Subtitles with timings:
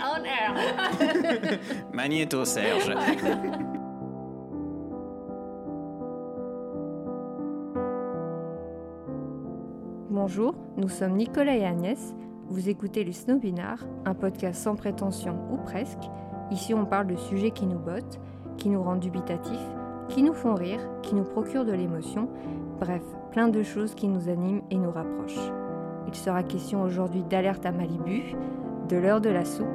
[0.00, 1.58] on air.
[1.92, 2.92] Magnéto Serge.
[10.10, 12.14] Bonjour, nous sommes Nicolas et Agnès.
[12.48, 16.04] Vous écoutez les Snobinards, un podcast sans prétention ou presque.
[16.50, 18.20] Ici, on parle de sujets qui nous bottent,
[18.56, 19.68] qui nous rendent dubitatifs,
[20.08, 22.28] qui nous font rire, qui nous procurent de l'émotion.
[22.80, 23.02] Bref,
[23.32, 25.52] plein de choses qui nous animent et nous rapprochent.
[26.08, 28.22] Il sera question aujourd'hui d'alerte à Malibu,
[28.88, 29.66] de l'heure de la soupe,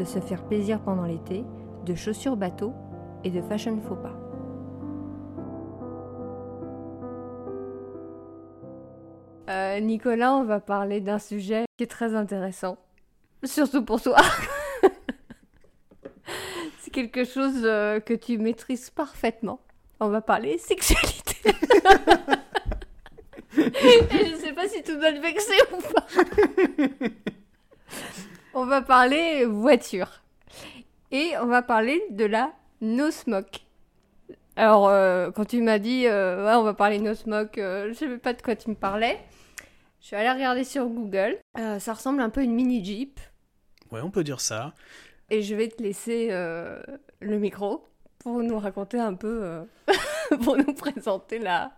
[0.00, 1.44] de se faire plaisir pendant l'été,
[1.84, 2.72] de chaussures bateau
[3.22, 4.16] et de fashion faux pas.
[9.50, 12.78] Euh, Nicolas, on va parler d'un sujet qui est très intéressant,
[13.44, 14.16] surtout pour toi.
[16.78, 19.60] C'est quelque chose euh, que tu maîtrises parfaitement.
[19.98, 21.36] On va parler sexualité.
[23.58, 23.60] Et
[24.30, 25.99] je sais pas si tout doit te vexer ou pas.
[28.70, 30.22] On va parler voiture.
[31.10, 33.62] Et on va parler de la no smoke.
[34.54, 37.94] Alors, euh, quand tu m'as dit, euh, ouais, on va parler no smoke, euh, je
[37.94, 39.18] savais pas de quoi tu me parlais.
[40.00, 41.38] Je suis allée regarder sur Google.
[41.80, 43.18] Ça ressemble un peu à une mini Jeep.
[43.90, 44.72] Ouais, on peut dire ça.
[45.30, 47.88] Et je vais te laisser le micro
[48.20, 49.64] pour nous raconter un peu,
[50.44, 51.72] pour nous présenter la,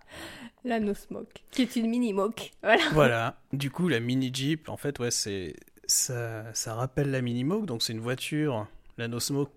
[0.64, 2.52] la No Smoke, qui est une mini moque.
[2.62, 2.82] Voilà.
[2.92, 3.40] Voilà.
[3.54, 5.56] Du coup, la mini Jeep, en fait, ouais, c'est
[5.92, 7.66] ça, ça rappelle la mini Moke.
[7.66, 8.66] Donc, c'est une voiture,
[8.98, 9.52] la No Smoke,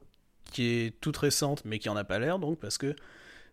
[0.51, 2.95] qui est toute récente, mais qui en a pas l'air, donc, parce que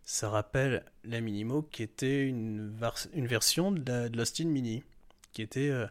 [0.05, 2.73] ça rappelle la mini Moke, qui était une,
[3.15, 4.83] version de la- de l'Austin Mini,
[5.33, 5.87] qui était euh,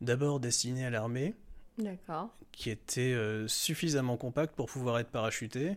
[0.00, 1.34] d'abord destinée à l'armée,
[1.78, 2.28] D'accord.
[2.50, 5.76] qui était euh, suffisamment compacte pour pouvoir être parachutée.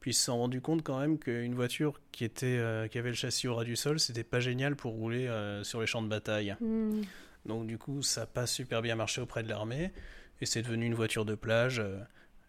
[0.00, 3.08] Puis ils se sont rendus compte quand même qu'une voiture qui, était, euh, qui avait
[3.08, 6.02] le châssis au ras du sol, c'était pas génial pour rouler euh, sur les champs
[6.02, 6.54] de bataille.
[6.60, 7.02] Hmm.
[7.46, 9.92] Donc du coup, ça n'a pas super bien marché auprès de l'armée.
[10.40, 11.78] Et c'est devenu une voiture de plage.
[11.80, 11.98] euh,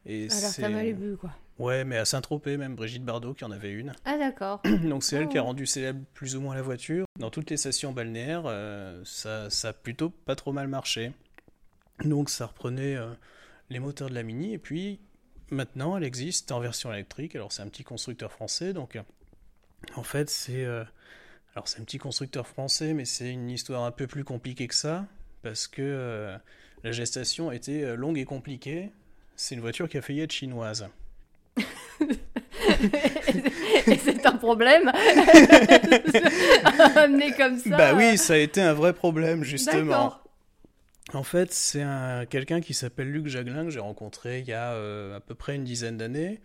[0.06, 1.31] et Alors, t'as mal vu, quoi.
[1.59, 3.94] Ouais, mais à Saint-Tropez, même Brigitte Bardot qui en avait une.
[4.06, 4.62] Ah, d'accord.
[4.84, 5.45] Donc c'est elle qui a Oh.
[5.48, 7.06] rendu célèbre plus ou moins la voiture.
[7.20, 11.11] Dans toutes les stations balnéaires, euh, ça, ça a plutôt pas trop mal marché.
[12.04, 13.11] Donc ça reprenait euh,
[13.70, 15.00] les moteurs de la Mini et puis
[15.50, 17.36] maintenant elle existe en version électrique.
[17.36, 19.00] Alors c'est un petit constructeur français, donc
[19.95, 20.83] en fait c'est euh,
[21.58, 24.76] alors c'est un petit constructeur français, mais c'est une histoire un peu plus compliquée que
[24.76, 25.08] ça
[25.42, 26.38] parce que euh,
[26.84, 28.92] la gestation a été euh, longue et compliquée.
[29.36, 30.88] C'est une voiture qui a failli être chinoise.
[33.88, 34.88] Et c'est un problème.
[36.95, 37.76] Amené comme ça.
[37.76, 39.86] Bah oui, ça a été un vrai problème justement.
[39.86, 40.24] D'accord.
[41.16, 44.74] En fait, c'est un, quelqu'un qui s'appelle Luc Jaglin que j'ai rencontré il y a
[44.74, 46.39] euh, à peu près une dizaine d'années,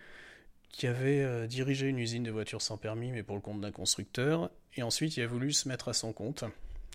[0.70, 3.70] qui avait euh, dirigé une usine de voitures sans permis, mais pour le compte d'un
[3.70, 6.44] constructeur, et ensuite il a voulu se mettre à son compte.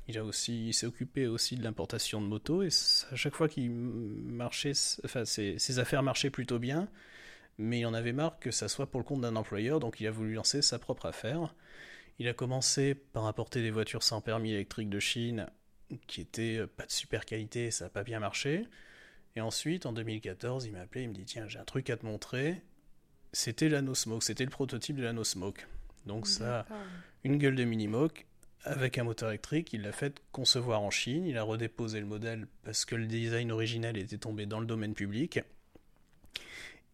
[0.08, 2.70] Il a aussi, s'est occupé aussi de l'importation de motos, et
[3.12, 4.72] à chaque fois qu'il marchait,
[5.04, 6.88] enfin ses, ses affaires marchaient plutôt bien,
[7.58, 10.08] mais il en avait marre que ça soit pour le compte d'un employeur, donc il
[10.08, 11.54] a voulu lancer sa propre affaire.
[12.20, 15.48] Il a commencé par importer des voitures sans permis électriques de Chine
[16.08, 18.66] qui était euh, pas de super qualité, ça n'a pas bien marché.
[19.36, 21.98] Et ensuite, en 2014, il m'a appelé, il me dit Tiens, j'ai un truc à
[21.98, 22.62] te montrer.
[23.34, 25.68] C'était la No Smoke, c'était le prototype de la No Smoke.
[26.07, 26.66] Donc, ça
[27.23, 28.25] une gueule de mini-moque
[28.63, 29.73] avec un moteur électrique.
[29.73, 31.25] Il l'a fait concevoir en Chine.
[31.25, 34.94] Il a redéposé le modèle parce que le design original était tombé dans le domaine
[34.94, 35.40] public.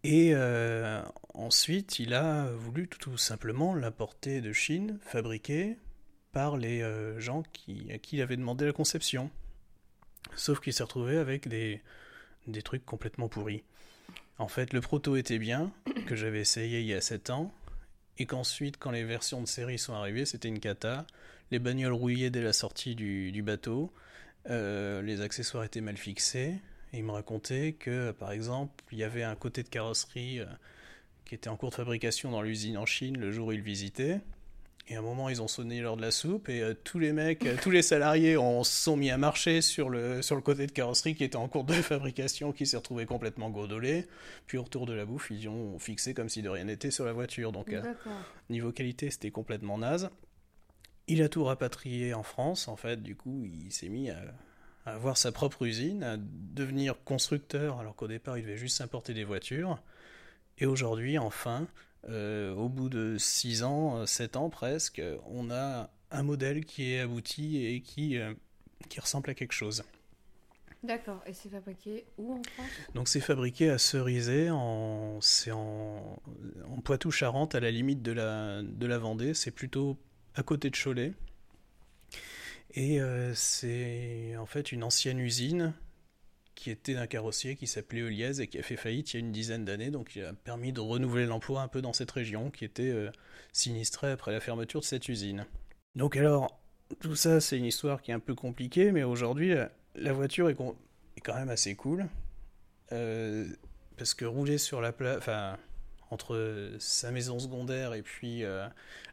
[0.03, 1.01] Et euh,
[1.34, 5.78] ensuite, il a voulu tout, tout simplement l'importer de Chine, fabriqué
[6.34, 9.31] par les euh, gens qui, à qui il avait demandé la conception.
[10.35, 11.81] Sauf qu'il s'est retrouvé avec des,
[12.47, 13.63] des trucs complètement pourris.
[14.40, 15.72] En fait, le proto était bien,
[16.07, 17.53] que j'avais essayé il y a 7 ans,
[18.18, 21.06] et qu'ensuite, quand les versions de série sont arrivées, c'était une cata.
[21.51, 23.91] Les bagnoles rouillaient dès la sortie du, bateau,
[24.50, 26.59] euh, les accessoires étaient mal fixés,
[26.94, 30.46] et il me racontait que, par exemple, il y avait un côté de carrosserie euh,
[31.25, 34.22] qui était en cours de fabrication dans l'usine en Chine le jour où il visitait.
[34.90, 37.14] Et à un moment, ils ont sonné l'heure de la soupe et euh, tous les
[37.14, 40.68] mecs, euh, tous les salariés ont, sont mis à marcher sur le, sur le côté
[40.68, 44.08] de carrosserie qui était en cours de fabrication, qui s'est retrouvé complètement godolé.
[44.46, 47.06] Puis au retour de la bouffe, ils ont fixé comme si de rien n'était sur
[47.06, 47.54] la voiture.
[47.54, 47.81] Donc, euh,
[48.50, 50.10] niveau qualité, c'était complètement naze.
[51.07, 53.02] Il a tout rapatrié en France, en fait.
[53.02, 54.19] Du coup, il s'est mis à,
[54.86, 59.13] à avoir sa propre usine, à devenir constructeur, alors qu'au départ, il devait juste importer
[59.13, 59.81] des voitures.
[60.57, 61.68] Et aujourd'hui, enfin,
[62.10, 67.00] euh, au bout de 6 ans, 7 ans presque, on a un modèle qui est
[67.00, 68.34] abouti et qui, euh,
[68.90, 69.84] qui ressemble à quelque chose.
[70.84, 71.22] D'accord.
[71.26, 72.68] Et c'est fabriqué où en France?
[72.94, 76.20] Donc c'est fabriqué à Cerizay, en, c'est en,
[76.70, 79.34] en Poitou-Charentes, à la limite de la, de la Vendée.
[79.34, 79.98] C'est plutôt
[80.36, 81.14] à côté de Cholet.
[82.74, 85.74] Et euh, c'est en fait une ancienne usine
[86.63, 89.19] qui était d'un carrossier qui s'appelait Eliez et qui a fait faillite il y a
[89.19, 89.92] une dizaine d'années.
[89.92, 93.12] Donc il a permis de renouveler l'emploi un peu dans cette région qui était euh,
[93.51, 95.45] sinistrée après la fermeture de cette usine.
[95.95, 96.57] Donc alors,
[97.01, 99.54] tout ça c'est une histoire qui est un peu compliquée, mais aujourd'hui
[99.95, 100.56] la voiture est,
[101.21, 102.07] quand même assez cool.
[102.94, 103.45] Euh,
[103.98, 105.57] parce que rouler sur la plage, enfin
[106.12, 108.68] entre sa maison secondaire et puis euh,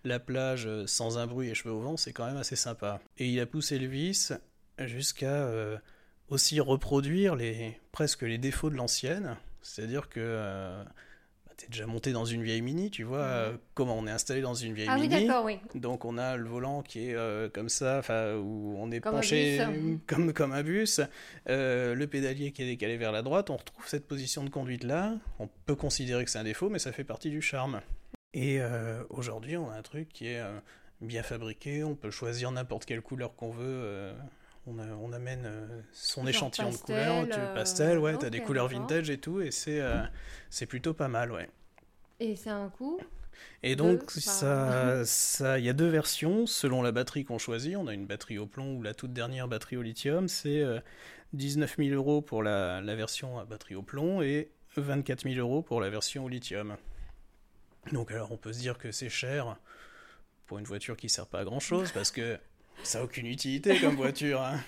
[0.05, 3.01] la plage sans un bruit et cheveux au vent, c'est quand même assez sympa.
[3.19, 4.33] Et il a poussé le vice
[4.79, 5.79] jusqu'à euh,
[6.31, 9.37] aussi reproduire les, presque les défauts de l'ancienne.
[9.63, 10.83] C'est-à-dire que euh,
[11.47, 14.11] bah, tu es déjà monté dans une vieille Mini, tu vois euh, comment on est
[14.11, 15.15] installé dans une vieille ah, Mini.
[15.15, 15.59] Oui, d'accord, oui.
[15.75, 18.01] Donc on a le volant qui est comme ça,
[18.39, 19.61] où on est penché
[20.07, 21.01] comme, comme un bus,
[21.47, 23.51] le pédalier qui est décalé vers la droite.
[23.51, 25.15] On retrouve cette position de conduite-là.
[25.41, 27.83] On peut considérer que c'est un défaut, mais ça fait partie du charme.
[28.33, 28.61] Et
[29.11, 30.43] aujourd'hui, on a un truc qui est
[31.01, 34.15] bien fabriqué, on peut choisir n'importe quelle couleur qu'on veut
[35.01, 39.11] on, amène euh, son échantillon de couleurs, tu euh, pastel, ouais, t'as des couleurs vintage
[39.11, 40.03] et tout, et c'est euh,
[40.49, 41.49] c'est plutôt pas mal, ouais.
[42.19, 42.99] Et c'est un coup
[43.63, 47.75] et donc, ça, ça, il y a deux versions selon la batterie qu'on choisit.
[47.77, 50.29] On a une batterie au plomb ou la toute dernière batterie au lithium.
[50.29, 50.63] C'est
[51.33, 55.63] 19 000 euros pour la, la, version à batterie au plomb et 24 000 euros
[55.63, 56.77] pour la version au lithium.
[57.93, 59.57] Donc, alors, on peut se dire que c'est cher
[60.47, 62.39] pour une voiture qui sert pas à grand chose parce que
[62.83, 64.41] ça n'a aucune utilité comme voiture.
[64.43, 64.61] Hein.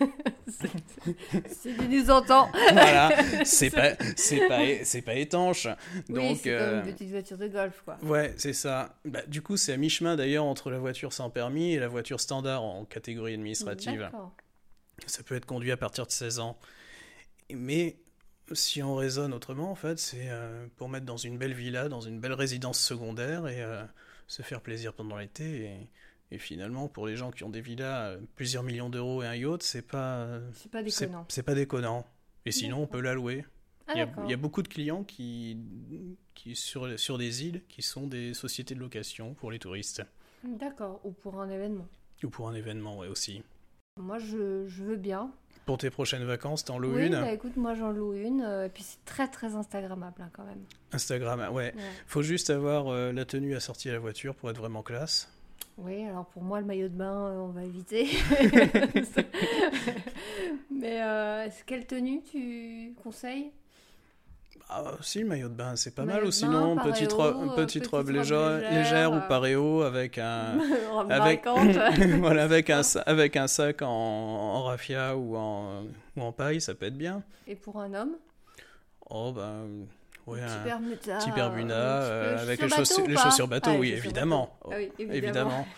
[0.48, 2.50] c'est du nous entend.
[2.72, 3.10] voilà,
[3.44, 5.66] c'est pas, c'est pas, c'est pas étanche.
[6.08, 7.98] Donc, c'est comme euh, une petite voiture de golf, quoi.
[8.02, 8.98] Ouais, c'est ça.
[9.04, 12.20] Bah, du coup, c'est à mi-chemin d'ailleurs entre la voiture sans permis et la voiture
[12.20, 14.10] standard en catégorie administrative.
[15.06, 16.58] Ça peut être conduit à partir de 16 ans.
[17.50, 17.96] Mais
[18.52, 22.00] si on raisonne autrement, en fait, c'est euh, pour mettre dans une belle villa, dans
[22.00, 23.82] une belle résidence secondaire et euh,
[24.26, 25.64] se faire plaisir pendant l'été.
[25.64, 25.90] Et
[26.30, 29.34] et finalement, pour les gens qui ont des villas, euh, plusieurs millions d'euros et un
[29.34, 30.40] yacht, c'est pas.
[30.52, 31.26] C'est pas déconnant.
[31.28, 32.06] C'est pas déconnant.
[32.44, 33.44] Et sinon, on peut la louer.
[33.88, 35.56] Ah, il, y a, beaucoup de clients qui,
[36.34, 40.02] qui sur, sur des îles qui sont des sociétés de location pour les touristes.
[40.44, 41.88] D'accord, ou pour un événement.
[42.22, 43.42] Ou pour un événement, ouais, aussi.
[43.98, 45.32] Moi, je, je veux bien.
[45.64, 48.66] Pour tes prochaines vacances, t'en loues oui, une bah, écoute, moi j'en loue une, euh,
[48.66, 50.64] et puis c'est très très Instagrammable hein, quand même.
[50.92, 51.74] Instagram, ouais.
[52.06, 55.30] Faut juste avoir euh, la tenue assortie à la voiture pour être vraiment classe.
[55.78, 58.08] Oui, alors pour moi, le maillot de bain, euh, on va éviter.
[60.70, 63.52] Mais euh, quelle tenue tu conseilles?
[64.68, 66.24] Ah, si, le maillot de bain, c'est pas mal.
[66.24, 70.58] Ou sinon, petite, robe, petite, robe, légère, légère, ou paréo avec un.
[71.10, 71.46] avec,
[72.18, 75.84] voilà, avec, un, avec un sac en, en raffia ou en,
[76.16, 77.22] ou en paille, ça peut être bien.
[77.46, 78.16] Et pour un homme?
[79.08, 79.86] Oh, ben.
[80.34, 84.58] Un petit Bermuda euh, avec les, chaussures, les chaussures bateau, oui, évidemment.
[84.64, 85.66] Ah oui, évidemment.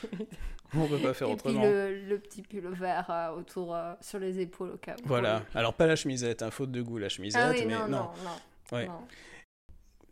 [0.74, 1.60] On ne peut pas faire Et autrement.
[1.62, 5.06] Puis le, le, petit pull vert euh, autour, euh, sur les épaules au cas où.
[5.08, 5.42] Voilà.
[5.54, 7.42] Alors, pas la chemisette, hein, faute de goût, la chemisette.
[7.44, 8.10] Ah mais non, non.
[8.24, 8.88] non, ouais.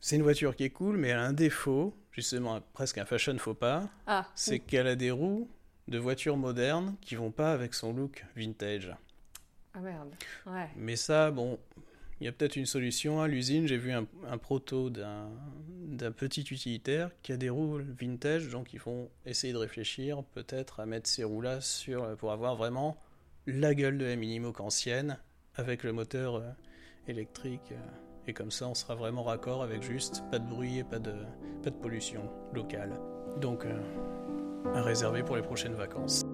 [0.01, 3.37] C'est une voiture qui est cool, mais elle a un défaut, justement presque un fashion
[3.39, 3.85] faux pas.
[4.07, 5.49] Ah, c'est qu'elle a des roues
[5.89, 8.95] de voitures modernes qui vont pas avec son look vintage.
[9.75, 10.15] Ah merde.
[10.47, 10.69] Ouais.
[10.77, 11.59] Mais ça, bon,
[12.21, 13.21] il y a peut-être une solution.
[13.21, 14.07] À l'usine, j'ai vu un,
[14.39, 20.23] proto d'un petit utilitaire qui a des roues vintage, donc ils vont essayer de réfléchir
[20.35, 22.97] peut-être à mettre ces roues-là sur, pour avoir vraiment
[23.47, 25.19] la gueule de la Minimoc ancienne
[25.57, 26.51] avec le moteur euh,
[27.07, 27.73] électrique.
[27.73, 27.77] Euh,
[28.27, 31.15] et comme ça, on sera vraiment raccord avec juste pas de bruit et pas de,
[31.63, 32.93] pas de pollution locale.
[33.41, 33.81] Donc, euh,
[34.75, 36.25] à réserver pour les prochaines vacances.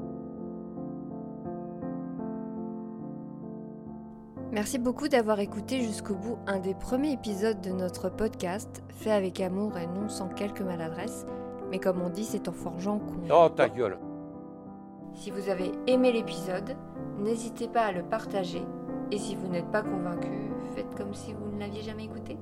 [4.54, 9.40] Merci beaucoup d'avoir écouté jusqu'au bout un des premiers épisodes de notre podcast, fait avec
[9.40, 11.26] amour et non sans quelques maladresses,
[11.72, 13.34] mais comme on dit, c'est en forgeant qu'on...
[13.34, 13.98] Oh ta gueule.
[15.14, 16.76] Si vous avez aimé l'épisode,
[17.18, 18.62] n'hésitez pas à le partager,
[19.10, 20.30] et si vous n'êtes pas convaincu,
[20.76, 22.38] faites comme si vous ne l'aviez jamais écouté.